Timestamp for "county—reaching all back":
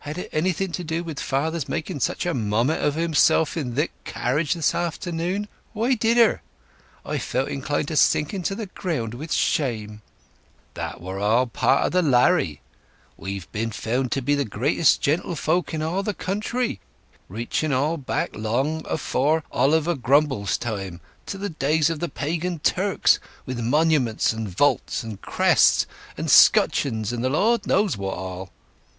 16.04-18.36